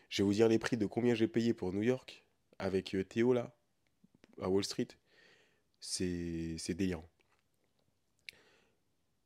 [0.09, 2.25] Je vais vous dire les prix de combien j'ai payé pour New York
[2.59, 3.55] avec euh, Théo là,
[4.41, 4.89] à Wall Street.
[5.81, 7.09] C'est délirant.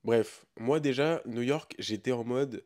[0.02, 2.64] Bref, moi déjà, New York, j'étais en mode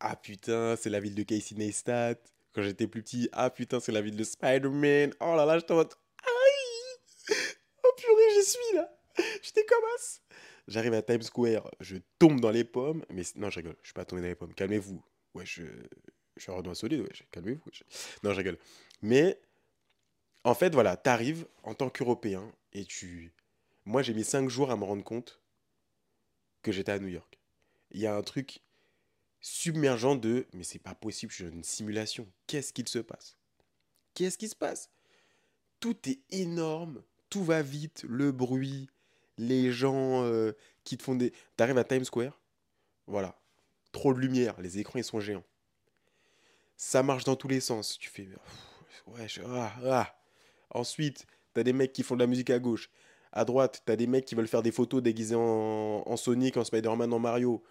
[0.00, 2.14] Ah putain, c'est la ville de Casey Neistat.
[2.52, 5.12] Quand j'étais plus petit, Ah putain, c'est la ville de Spider-Man.
[5.20, 5.92] Oh là là, j'étais en mode
[6.24, 7.36] Aïe
[7.84, 8.98] Oh purée, j'y suis là
[9.42, 10.22] J'étais comme as
[10.68, 13.04] J'arrive à Times Square, je tombe dans les pommes.
[13.10, 14.54] Mais non, je rigole, je suis pas tombé dans les pommes.
[14.54, 15.02] Calmez-vous.
[15.34, 15.62] Ouais, je,
[16.36, 17.62] je suis un solide, ouais, calmez-vous.
[18.22, 18.58] Non, je rigole.
[19.02, 19.40] Mais
[20.44, 23.32] en fait, voilà, t'arrives en tant qu'Européen et tu.
[23.84, 25.40] Moi, j'ai mis 5 jours à me rendre compte
[26.62, 27.38] que j'étais à New York.
[27.90, 28.60] Il y a un truc
[29.40, 32.26] submergent de mais c'est pas possible, je suis dans une simulation.
[32.46, 33.36] Qu'est-ce qu'il se passe?
[34.14, 34.90] Qu'est-ce qui se passe?
[35.80, 38.88] Tout est énorme, tout va vite, le bruit,
[39.38, 40.52] les gens euh,
[40.84, 41.32] qui te font des.
[41.56, 42.38] T'arrives à Times Square,
[43.06, 43.40] voilà,
[43.92, 45.44] trop de lumière, les écrans ils sont géants.
[46.76, 47.98] Ça marche dans tous les sens.
[47.98, 48.28] Tu fais
[49.06, 50.14] ouais, je- ah, ah.
[50.70, 52.90] Ensuite, t'as des mecs qui font de la musique à gauche.
[53.32, 57.12] À droite, t'as des mecs qui veulent faire des photos déguisés en, Sonic, en Spider-Man,
[57.12, 57.62] en Mario.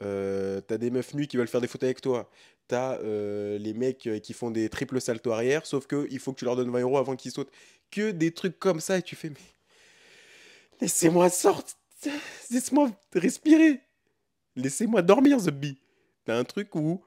[0.00, 2.30] Euh, t'as des meufs nues qui veulent faire des photos avec toi.
[2.68, 6.32] T'as euh, les mecs euh, qui font des triples saltos arrière, sauf que il faut
[6.32, 7.50] que tu leur donnes 20 euros avant qu'ils sautent.
[7.90, 9.36] Que des trucs comme ça, et tu fais, mais
[10.80, 11.76] laissez-moi sortir,
[12.50, 13.80] laissez-moi respirer,
[14.56, 15.50] laissez-moi dormir, The.
[16.24, 17.04] T'as un truc où,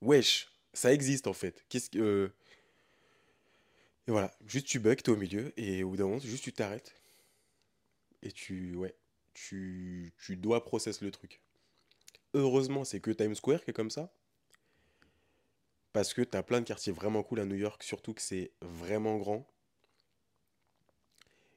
[0.00, 1.64] wesh, ça existe en fait.
[1.96, 2.28] Euh,
[4.06, 6.52] Et voilà, juste tu bugs, t'es au milieu, et au bout d'un moment, juste tu
[6.52, 6.94] t'arrêtes,
[8.22, 8.74] et tu.
[8.76, 8.94] Ouais,
[9.34, 11.40] tu, tu dois process le truc.
[12.34, 14.12] Heureusement, c'est que Times Square qui est comme ça.
[15.94, 19.16] Parce que t'as plein de quartiers vraiment cool à New York, surtout que c'est vraiment
[19.16, 19.46] grand.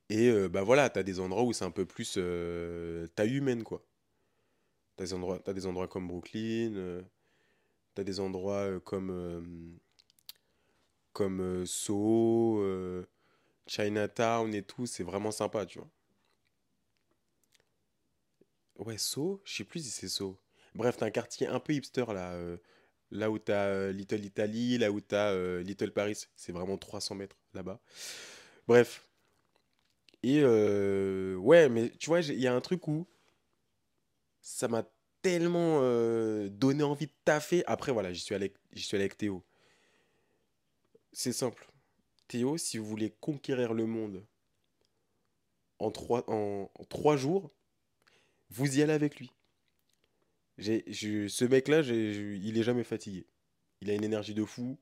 [0.10, 3.64] Et euh, bah voilà, t'as des endroits où c'est un peu plus euh, taille humaine,
[3.64, 3.86] quoi.
[4.98, 7.04] T'as des endroits, des endroits comme Brooklyn, euh,
[7.94, 9.42] t'as des endroits euh, comme, euh,
[11.14, 12.64] comme Soho,
[13.68, 15.90] Chinatown et tout, c'est vraiment sympa, tu vois.
[18.78, 20.40] Ouais, Soho, je sais plus si c'est Soho.
[20.74, 22.36] Bref, t'as un quartier un peu hipster là,
[23.12, 27.80] là où t'as Little Italy, là où t'as Little Paris, c'est vraiment 300 mètres là-bas.
[28.68, 29.08] Bref,
[30.24, 33.08] et ouais, mais tu vois, il y a un truc où
[34.48, 34.90] ça m'a
[35.22, 37.64] tellement euh, donné envie de taffer.
[37.68, 39.44] Après, voilà, j'y suis allé, suis avec Théo.
[41.12, 41.70] C'est simple.
[42.30, 44.26] Théo, si vous voulez conquérir le monde
[45.80, 47.52] en trois, en, trois jours,
[48.50, 49.32] vous y allez avec lui.
[50.58, 53.28] J'ai, ce mec-là, il est jamais fatigué.
[53.82, 54.78] Il a une énergie de fou.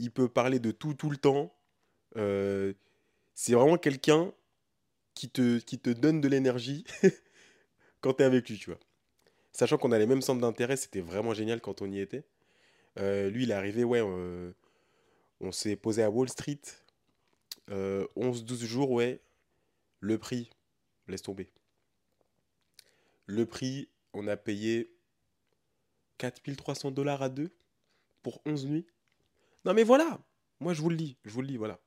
[0.00, 1.54] Il peut parler de tout, tout le temps.
[2.16, 2.74] Euh,
[3.34, 4.34] c'est vraiment quelqu'un
[5.14, 6.84] qui te, qui te donne de l'énergie
[8.00, 8.80] quand tu es avec lui, tu vois.
[9.52, 12.24] Sachant qu'on a les mêmes centres d'intérêt, c'était vraiment génial quand on y était.
[12.98, 14.52] Euh, lui, il est arrivé, ouais, euh,
[15.40, 16.60] on s'est posé à Wall Street.
[17.70, 19.20] Euh, 11-12 jours, ouais.
[20.00, 20.50] Le prix,
[21.08, 21.50] laisse tomber.
[23.26, 24.92] Le prix, on a payé
[26.18, 27.50] 4300 dollars à deux
[28.22, 28.86] pour 11 nuits.
[29.64, 30.18] Non mais voilà,
[30.58, 31.78] moi je vous le dis, je vous le dis, voilà.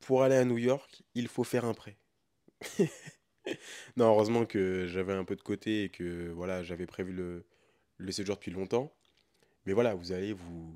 [0.00, 1.96] Pour aller à New York, il faut faire un prêt.
[3.96, 7.44] Non, heureusement que j'avais un peu de côté et que voilà, j'avais prévu le,
[8.12, 8.92] séjour depuis longtemps.
[9.66, 10.72] Mais voilà, vous allez vous,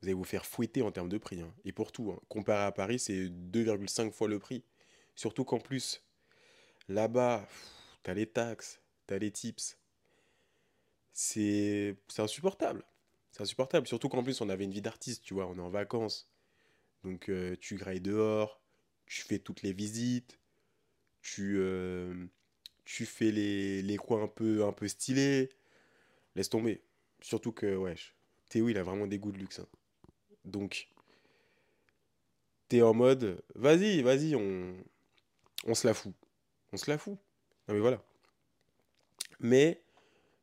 [0.00, 1.40] vous allez vous faire fouetter en termes de prix.
[1.40, 1.54] hein.
[1.64, 2.20] Et pour tout, hein.
[2.28, 4.64] Comparé à Paris, c'est 2,5 fois le prix.
[5.14, 6.02] Surtout qu'en plus,
[6.88, 7.46] là-bas,
[8.02, 9.78] t'as les taxes, t'as les tips.
[11.12, 12.84] C'est c'est insupportable.
[13.32, 13.86] C'est insupportable.
[13.86, 15.46] Surtout qu'en plus, on avait une vie d'artiste, tu vois.
[15.46, 16.30] On est en vacances.
[17.04, 18.60] Donc, euh, tu grailles dehors,
[19.06, 20.39] tu fais toutes les visites,
[21.22, 22.26] tu, euh,
[22.84, 25.50] tu fais les, les coins un peu, un peu stylés.
[26.34, 26.82] Laisse tomber.
[27.20, 28.14] Surtout que, wesh,
[28.48, 29.58] Théo, il a vraiment des goûts de luxe.
[29.60, 29.66] hein.
[30.44, 30.88] Donc,
[32.68, 34.76] t'es en mode, vas-y, vas-y, on,
[35.66, 36.14] on se la fout.
[36.72, 37.18] On se la fout.
[37.68, 38.02] Non, mais voilà.
[39.38, 39.82] Mais,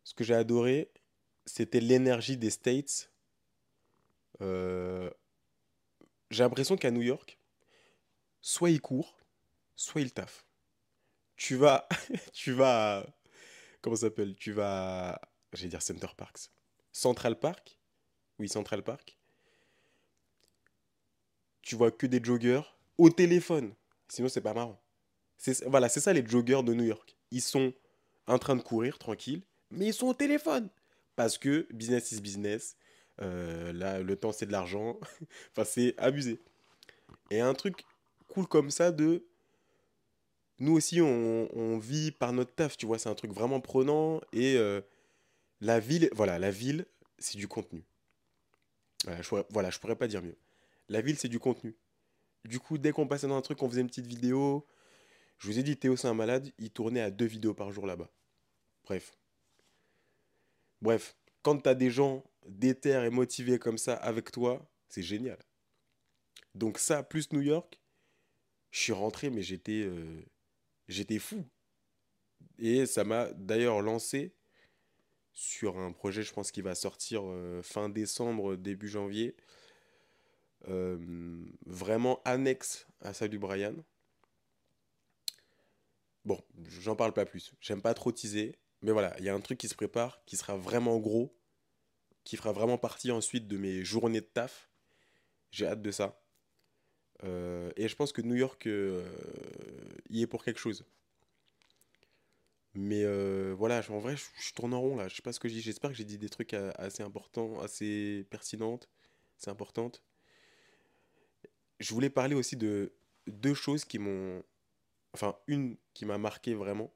[0.04, 0.92] ce que j'ai adoré,
[1.46, 3.12] c'était l'énergie des States.
[4.42, 5.10] Euh,
[6.30, 7.40] j'ai l'impression qu'à New York,
[8.42, 9.18] soit ils courent,
[9.76, 10.47] soit ils taffent.
[11.38, 11.88] Tu vas,
[12.34, 13.06] tu vas,
[13.82, 14.36] comment ça s'appelle?
[14.36, 15.22] Tu vas,
[15.54, 16.50] j'allais dire Center Parks.
[16.92, 17.80] Central Park?
[18.40, 19.18] Oui, Central Park.
[21.62, 22.62] Tu vois que des joggers
[22.98, 23.74] au téléphone.
[24.08, 24.82] Sinon, c'est pas marrant.
[25.38, 27.16] C'est, voilà, c'est ça les joggers de New York.
[27.32, 27.74] Ils sont
[28.26, 30.70] en train de courir tranquille, mais ils sont au téléphone.
[31.16, 32.76] Parce que business is business.
[33.22, 35.00] Euh, là, le temps, c'est de l'argent.
[35.52, 36.42] enfin, c'est abusé.
[37.30, 37.84] Et un truc
[38.28, 39.26] cool comme ça de
[40.60, 44.22] nous aussi, on, vit par notre taf, tu vois, c'est un truc vraiment prenant.
[44.34, 44.82] Et euh,
[45.62, 46.86] la ville, voilà, la ville,
[47.20, 47.84] c'est du contenu.
[49.04, 49.46] Voilà, je pourrais,
[49.80, 50.38] pourrais pas dire mieux.
[50.90, 51.76] La ville, c'est du contenu.
[52.46, 54.66] Du coup, dès qu'on passait dans un truc, on faisait une petite vidéo.
[55.38, 57.86] Je vous ai dit, Théo, c'est un malade, il tournait à deux vidéos par jour
[57.86, 58.10] là-bas.
[58.84, 59.16] Bref.
[60.82, 65.38] Bref, quand t'as des gens déter et motivés comme ça avec toi, c'est génial.
[66.56, 67.80] Donc ça, plus New York,
[68.72, 70.22] je suis rentré, mais j'étais euh,
[70.88, 71.46] j'étais fou.
[72.60, 74.34] Et ça m'a d'ailleurs lancé
[75.34, 79.36] sur un projet, je pense, qui va sortir euh, fin décembre, début janvier,
[80.68, 83.76] euh, vraiment annexe à ça du Brian.
[86.26, 87.54] Bon, j'en parle pas plus.
[87.62, 90.38] J'aime pas trop teaser, mais voilà, il y a un truc qui se prépare, qui
[90.38, 91.38] sera vraiment gros,
[92.24, 94.70] qui fera vraiment partie ensuite de mes journées de taf.
[95.52, 96.20] J'ai hâte de ça.
[97.24, 99.04] Euh, et je pense que New York euh,
[100.10, 100.86] y est pour quelque chose.
[102.74, 105.08] Mais euh, voilà, en vrai, je, tourne en rond là.
[105.08, 105.62] Je sais pas ce que je dis.
[105.62, 108.88] J'espère que j'ai dit des trucs a- assez importants, assez pertinentes,
[109.38, 110.04] c'est importante.
[111.80, 112.94] Je voulais parler aussi de
[113.28, 114.44] deux choses qui m'ont...
[115.14, 116.94] Enfin, une qui m'a marqué vraiment.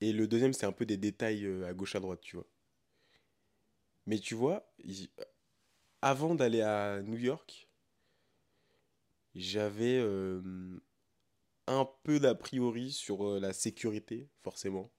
[0.00, 2.46] Et le deuxième, c'est un peu des détails euh, à gauche à droite, tu vois.
[4.06, 4.72] Mais tu vois,
[6.02, 7.65] avant d'aller à New York,
[9.36, 10.40] j'avais euh,
[11.66, 14.90] un peu d'a priori sur euh, la sécurité, forcément.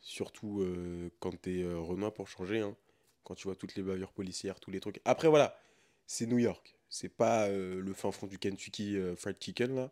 [0.00, 2.76] Surtout euh, quand t'es euh, Renoir pour changer, hein.
[3.22, 5.00] Quand tu vois toutes les bavures policières, tous les trucs.
[5.06, 5.58] Après, voilà,
[6.06, 6.76] c'est New York.
[6.90, 9.90] C'est pas le fin fond du Kentucky Fried Chicken, là,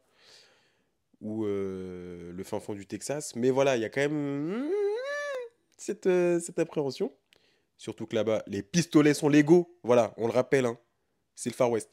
[1.23, 3.35] ou le fin fond du Texas.
[3.35, 4.71] Mais voilà, il y a quand même hmm,
[5.79, 7.11] cette, cette appréhension.
[7.79, 9.75] Surtout que là-bas, les pistolets sont légaux.
[9.83, 10.79] Voilà, on le rappelle, hein.
[11.35, 11.91] C'est le Far West.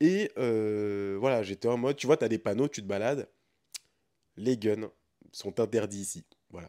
[0.00, 3.28] Et euh, voilà, j'étais en mode, tu vois, t'as des panneaux, tu te balades.
[4.36, 4.90] Les guns
[5.32, 6.24] sont interdits ici.
[6.50, 6.68] Voilà.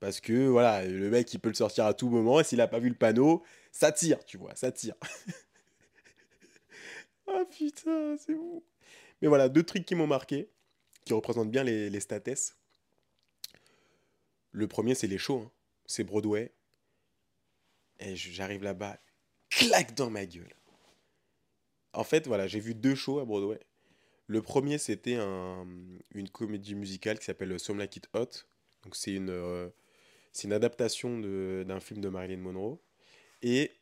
[0.00, 2.40] Parce que, voilà, le mec, il peut le sortir à tout moment.
[2.40, 4.94] Et s'il a pas vu le panneau, ça tire, tu vois, ça tire.
[7.32, 8.64] Ah putain, c'est fou.
[9.22, 10.50] Mais voilà, deux trucs qui m'ont marqué,
[11.04, 12.00] qui représentent bien les, les.
[14.52, 15.42] Le premier, c'est les shows.
[15.46, 15.50] hein.
[15.86, 16.52] C'est Broadway.
[18.00, 18.98] Et j'arrive là-bas,
[19.48, 20.52] claque dans ma gueule.
[21.92, 23.60] En fait, voilà, j'ai vu deux shows à Broadway.
[24.26, 25.66] Le premier, c'était un-
[26.14, 28.28] une comédie musicale qui s'appelle Some Like It Hot.
[28.84, 29.68] Donc, c'est une, euh,
[30.44, 32.78] une adaptation d'un film de Marilyn Monroe.
[33.42, 33.72] Et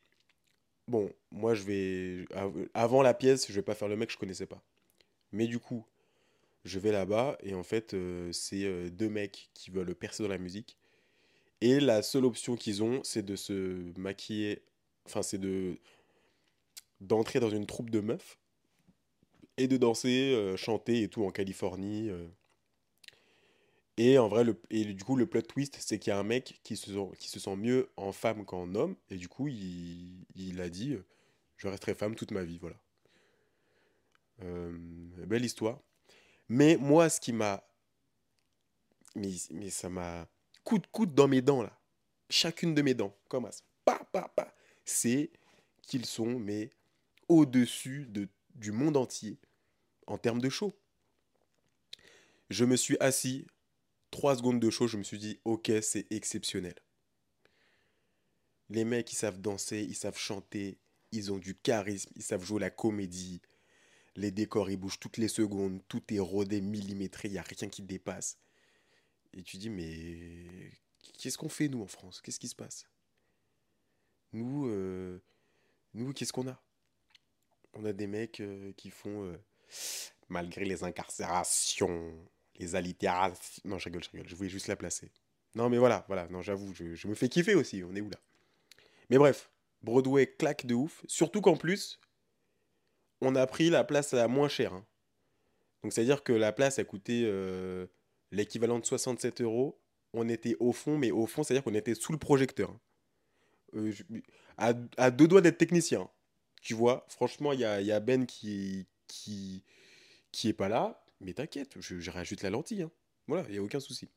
[0.88, 2.25] bon, moi, je vais.
[2.35, 4.62] av- Avant la pièce, je vais pas faire le mec, je connaissais pas.
[5.33, 5.85] Mais du coup,
[6.64, 10.29] je vais là-bas et en fait, euh, c'est euh, deux mecs qui veulent percer dans
[10.31, 10.79] la musique.
[11.61, 13.53] Et la seule option qu'ils ont, c'est de se
[13.99, 14.62] maquiller.
[15.07, 15.79] Enfin, c'est de
[17.00, 18.38] d'entrer dans une troupe de meufs
[19.56, 22.11] et de danser, euh, chanter et tout en Californie.
[22.11, 22.28] euh.
[23.96, 26.22] Et en vrai, le, et du coup, le plot twist, c'est qu'il y a un
[26.24, 28.96] mec qui se sent, qui se sent mieux en femme qu'en homme.
[29.11, 31.04] Et du coup, il, il a dit, euh,
[31.56, 32.76] je resterai femme toute ma vie, voilà.
[34.40, 35.80] Belle histoire.
[36.48, 37.64] Mais moi, ce qui m'a...
[39.16, 40.28] Mais, mais ça m'a...
[40.62, 41.76] Coup de coude dans mes dents, là.
[42.30, 43.64] Chacune de mes dents, comme ça.
[43.84, 44.54] Pa, pa, pa.
[44.84, 45.32] C'est
[45.82, 46.70] qu'ils sont, mais
[47.28, 49.38] au-dessus de, du monde entier
[50.06, 50.74] en termes de show.
[52.50, 53.46] Je me suis assis
[54.10, 56.74] Trois secondes de show, je me suis dit, ok, c'est exceptionnel.
[58.70, 60.78] Les mecs, ils savent danser, ils savent chanter,
[61.12, 63.40] ils ont du charisme, ils savent jouer la comédie.
[64.16, 67.68] Les décors, ils bougent toutes les secondes, tout est rodé, millimétré, il n'y a rien
[67.68, 68.38] qui dépasse.
[69.34, 70.72] Et tu dis, mais
[71.18, 72.20] qu'est-ce qu'on fait, nous, en France?
[72.22, 72.88] Qu'est-ce qui se passe?
[74.32, 75.22] Nous, euh,
[75.94, 76.60] nous qu'est-ce qu'on a?
[77.78, 79.36] On a des mecs euh, qui font, euh,
[80.28, 82.12] malgré les incarcérations,
[82.56, 83.62] les allitérations.
[83.64, 85.10] Non, je rigole, je rigole, je voulais juste la placer.
[85.54, 88.18] Non, mais voilà, voilà, non, j'avoue, je, me fais kiffer aussi, on est où là?
[89.10, 89.50] Mais bref,
[89.82, 92.00] Broadway claque de ouf, surtout qu'en plus,
[93.20, 94.74] on a pris la place la moins chère.
[94.74, 94.86] Hein.
[95.82, 97.22] Donc, c'est-à-dire que la place a coûté
[98.32, 99.80] l'équivalent de 67 euros.
[100.12, 102.70] On était au fond, mais au fond, c'est-à-dire qu'on était sous le projecteur.
[102.70, 102.80] Hein.
[103.74, 103.92] Euh,
[104.56, 106.08] à, deux doigts d'être technicien.
[106.61, 109.64] Tu vois, franchement, il y a, Ben qui, qui,
[110.33, 112.83] qui est pas là, mais t'inquiète, je, je, rajoute la lentille.
[112.83, 112.90] Hein.
[113.27, 114.09] Voilà, il n'y a aucun souci.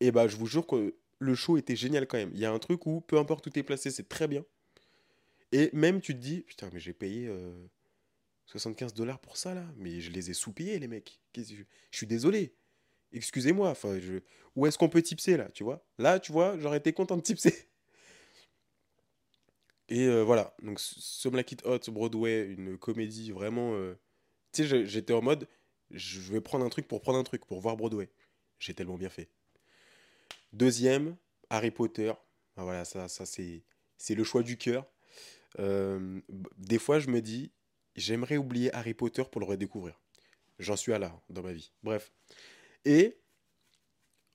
[0.00, 2.30] Et bah, je vous jure que le show était génial quand même.
[2.34, 4.44] Il y a un truc où, peu importe où t'es placé, c'est très bien.
[5.52, 7.30] Et même, tu te dis, putain, mais j'ai payé
[8.46, 9.64] 75 euh, dollars pour ça, là.
[9.76, 11.20] Mais je les ai sous-payés, les mecs.
[11.34, 12.54] Je suis désolé.
[13.12, 13.74] Excusez-moi,
[14.54, 15.82] où est-ce qu'on peut tipser là, tu vois?
[15.98, 17.54] Là, tu vois, j'aurais été content de tipser.
[19.88, 23.74] Et euh, voilà, donc Some Like It Hot, Broadway, une comédie vraiment.
[23.74, 23.98] Euh,
[24.52, 25.48] tu sais, j'étais en mode,
[25.90, 28.10] je vais prendre un truc pour prendre un truc, pour voir Broadway.
[28.58, 29.28] J'ai tellement bien fait.
[30.52, 31.16] Deuxième,
[31.48, 32.12] Harry Potter.
[32.56, 33.62] Ah, voilà, ça, ça c'est,
[33.96, 34.86] c'est le choix du cœur.
[35.58, 36.20] Euh,
[36.58, 37.50] des fois, je me dis,
[37.96, 39.98] j'aimerais oublier Harry Potter pour le redécouvrir.
[40.58, 41.72] J'en suis à là dans ma vie.
[41.82, 42.12] Bref.
[42.84, 43.16] Et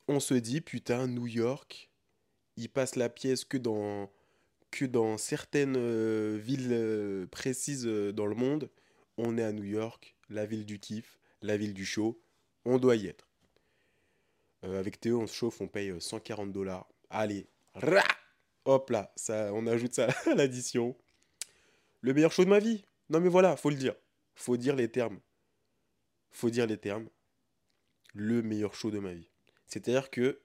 [0.08, 1.92] on se dit, putain, New York,
[2.56, 4.10] il passe la pièce que dans,
[4.73, 8.69] que dans certaines euh, villes euh, précises euh, dans le monde.
[9.17, 12.19] On est à New York, la ville du kiff, la ville du show.
[12.65, 13.29] On doit y être.
[14.63, 16.89] avec Théo, on se chauffe, on paye 140 dollars.
[17.12, 17.47] Allez,
[18.65, 20.97] hop là, ça, on ajoute ça à l'addition.
[22.01, 22.86] Le meilleur show de ma vie.
[23.09, 23.95] Non mais voilà, faut le dire.
[24.33, 25.19] Faut dire les termes.
[26.31, 27.07] Faut dire les termes
[28.13, 29.29] le meilleur show de ma vie.
[29.67, 30.41] C'est-à-dire que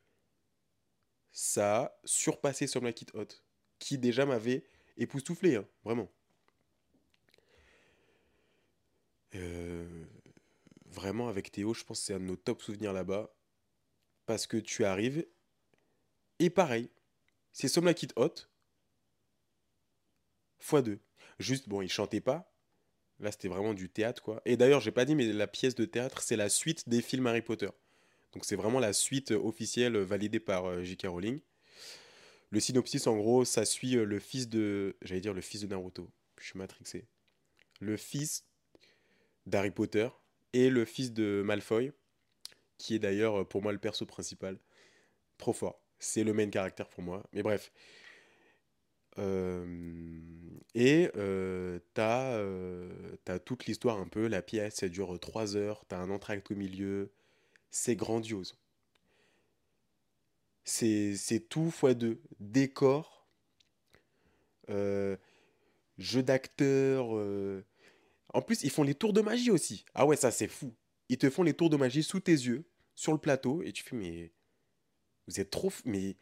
[1.32, 3.28] ça a surpassé Some Like It Hot,
[3.78, 4.64] qui déjà m'avait
[4.96, 6.10] époustouflé, hein, vraiment.
[9.34, 10.04] Euh,
[10.86, 13.34] vraiment, avec Théo, je pense que c'est un de nos top souvenirs là-bas.
[14.26, 15.26] Parce que tu arrives,
[16.38, 16.90] et pareil,
[17.52, 18.48] c'est Some Like It Hot,
[20.60, 20.98] x2.
[21.38, 22.52] Juste, bon, il chantait pas,
[23.20, 24.40] Là, c'était vraiment du théâtre, quoi.
[24.44, 27.26] Et d'ailleurs, j'ai pas dit, mais la pièce de théâtre, c'est la suite des films
[27.26, 27.70] Harry Potter.
[28.32, 31.06] Donc, c'est vraiment la suite officielle validée par euh, J.K.
[31.08, 31.40] Rowling.
[32.50, 34.96] Le synopsis, en gros, ça suit euh, le fils de.
[35.02, 36.11] J'allais dire le fils de Naruto.
[36.38, 37.06] Je suis matrixé.
[37.80, 38.44] Le fils
[39.46, 40.08] d'Harry Potter
[40.52, 41.92] et le fils de Malfoy,
[42.78, 44.58] qui est d'ailleurs euh, pour moi le perso principal.
[45.37, 45.82] Trop fort.
[45.98, 47.22] C'est le main caractère pour moi.
[47.32, 47.70] Mais bref.
[50.74, 51.11] et
[51.94, 52.40] t'as
[53.26, 56.54] as toute l'histoire un peu, la pièce, elle dure 3 heures, t'as un entracte au
[56.54, 57.12] milieu,
[57.70, 58.56] c'est grandiose.
[60.68, 62.20] C'est tout x deux.
[62.40, 63.26] Décor,
[64.68, 67.09] jeu d'acteur.
[68.35, 69.87] En plus, ils font les tours de magie aussi.
[69.94, 70.74] Ah ouais, ça c'est fou.
[71.09, 73.83] Ils te font les tours de magie sous tes yeux, sur le plateau, et tu
[73.83, 74.33] fais, mais.
[75.26, 75.72] Vous êtes trop.
[75.87, 76.16] Mais.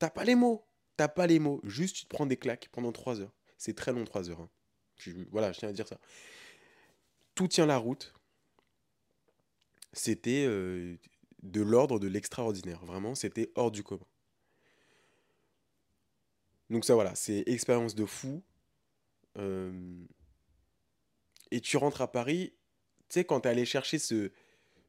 [0.00, 0.66] T'as pas les mots.
[0.96, 1.60] T'as pas les mots.
[1.62, 3.34] Juste, tu te prends des claques pendant 3 heures.
[3.56, 4.40] C'est très long, 3 heures.
[4.40, 4.50] Hein.
[5.30, 6.00] voilà, je tiens à dire ça.
[7.36, 8.12] Tout tient la route.
[9.92, 10.96] C'était euh,
[11.50, 12.84] de l'ordre de l'extraordinaire.
[12.84, 14.06] Vraiment, c'était hors du commun.
[16.70, 18.42] Donc ça, voilà, c'est expérience de fou.
[19.38, 20.04] Euh,
[21.50, 22.52] et tu rentres à Paris,
[23.08, 24.32] tu sais, quand t'es allé chercher ce,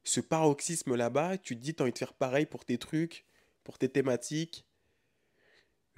[0.04, 3.24] ce paroxysme là-bas, tu te dis, t'as envie de faire pareil pour tes trucs,
[3.62, 4.66] pour tes thématiques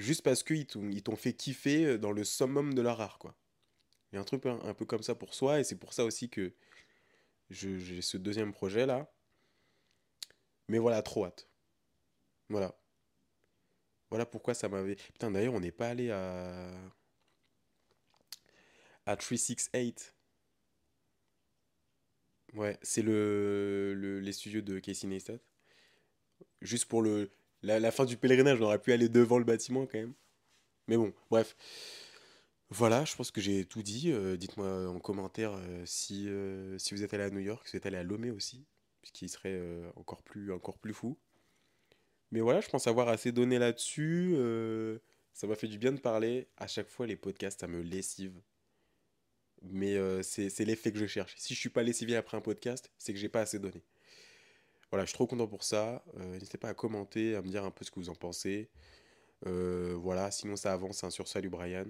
[0.01, 3.35] juste parce qu'ils t'ont fait kiffer euh, dans le summum de leur art, quoi.
[4.13, 6.05] Il y a un truc un, peu comme ça pour soi, et c'est pour ça
[6.05, 6.53] aussi que
[7.49, 9.09] j'ai ce deuxième projet là.
[10.71, 11.49] Mais voilà, trop hâte.
[12.49, 12.73] Voilà.
[14.09, 14.95] Voilà pourquoi ça m'avait.
[14.95, 16.71] Putain, d'ailleurs, on n'est pas allé à.
[19.05, 20.15] à 368.
[22.55, 25.39] Ouais, c'est le, les studios de Casey Neistat.
[26.61, 27.05] Juste pour
[27.63, 30.15] la, fin du pèlerinage, on aurait pu aller devant le bâtiment quand même.
[30.87, 31.57] Mais bon, bref.
[32.71, 34.13] Voilà, je pense que j'ai tout dit.
[34.13, 37.79] Euh, dites-moi en commentaire euh, euh, si vous êtes allé à New York, si vous
[37.79, 38.65] êtes allé à Lomé aussi,
[39.13, 39.61] qui serait
[39.97, 41.19] encore, plus, encore plus fou.
[42.31, 44.37] Mais voilà, je pense avoir assez donné là-dessus.
[45.33, 46.49] ça m'a fait du bien de parler.
[46.57, 48.41] À chaque fois, les podcasts, ça me lessive.
[49.63, 51.35] Mais c'est l'effet que je cherche.
[51.37, 53.83] Si je suis pas lessivé après un podcast, c'est que j'ai pas assez donné.
[54.91, 56.05] Voilà, je suis trop content pour ça.
[56.19, 58.71] Euh, n'hésitez pas à commenter, à me dire un peu ce que vous en pensez.
[59.47, 61.87] Euh, voilà, sinon ça avance hein, sur Salut Brian.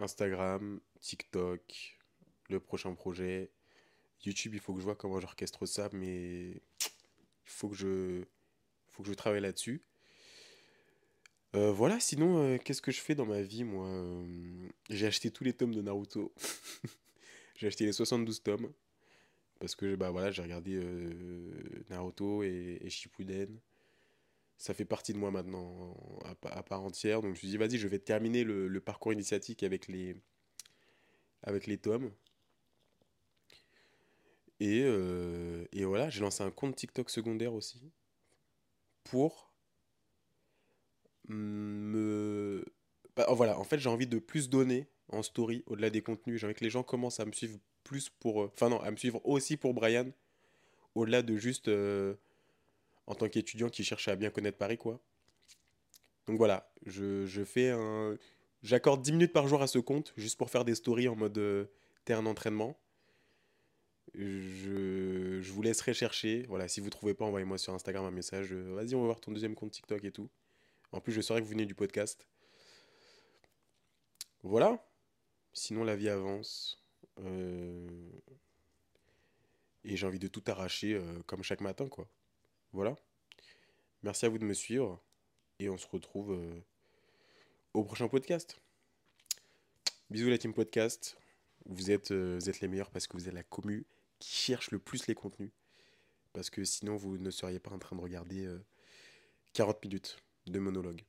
[0.00, 1.98] Instagram, TikTok,
[2.50, 3.52] le prochain projet.
[4.24, 6.60] YouTube, il faut que je vois comment j'orchestre ça, mais il
[7.44, 8.24] faut que je,
[8.88, 9.82] faut que je travaille là-dessus.
[11.54, 15.30] Euh, voilà, sinon, euh, qu'est-ce que je fais dans ma vie, moi euh, J'ai acheté
[15.30, 16.32] tous les tomes de Naruto.
[17.56, 18.72] j'ai acheté les 72 tomes.
[19.58, 20.78] Parce que bah, voilà, j'ai regardé
[21.88, 23.58] Naruto et, Shippuden.
[24.58, 25.96] Ça fait partie de moi maintenant,
[26.42, 27.22] à, part entière.
[27.22, 30.14] Donc je me suis dit, vas-y, je vais terminer le, le, parcours initiatique avec les,
[31.42, 32.10] avec les tomes.
[34.60, 34.80] Et,
[35.72, 37.92] et voilà, j'ai lancé un compte TikTok secondaire aussi.
[39.04, 39.52] Pour
[41.28, 42.64] me...
[43.16, 46.40] Bah, voilà, en fait, j'ai envie de plus donner en story au-delà des contenus.
[46.40, 48.42] J'ai envie que les gens commencent à me suivre plus pour...
[48.42, 50.10] Euh, enfin non, à me suivre aussi pour Brian,
[50.94, 52.14] au-delà de juste euh,
[53.06, 55.00] en tant qu'étudiant qui cherche à bien connaître Paris, quoi.
[56.26, 57.72] Donc voilà, je, je fais.
[58.64, 61.38] J'accorde 10 minutes par jour à ce compte, juste pour faire des stories en mode
[61.38, 61.66] euh,
[62.08, 62.76] d'entraînement.
[64.16, 66.44] Je, vous laisserai chercher.
[66.48, 68.52] Voilà, si vous trouvez pas, envoyez-moi sur Instagram un message.
[68.52, 70.30] Vas-y, on va voir ton deuxième compte TikTok et tout.
[70.92, 72.26] En plus, je saurais que vous venez du podcast.
[74.42, 74.82] Voilà.
[75.52, 76.82] Sinon, la vie avance.
[77.18, 78.10] Euh,
[79.84, 82.08] et j'ai envie de tout arracher euh, comme chaque matin, quoi.
[82.72, 82.96] Voilà.
[84.02, 85.02] Merci à vous de me suivre.
[85.58, 86.60] Et on se retrouve euh,
[87.74, 88.58] au prochain podcast.
[90.08, 91.18] Bisous la team podcast.
[91.66, 93.84] Vous êtes, vous êtes les meilleurs parce que vous êtes la commu
[94.18, 95.50] qui cherche le plus les contenus.
[96.32, 98.46] Parce que sinon, vous ne seriez pas en train de regarder
[99.54, 101.02] 40 minutes de monologue.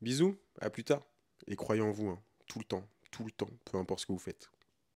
[0.00, 1.02] Bisous, à plus tard.
[1.46, 4.12] Et croyez en vous, hein, tout le temps, tout le temps, peu importe ce que
[4.12, 4.50] vous faites.